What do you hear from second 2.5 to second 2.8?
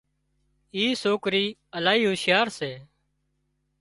سي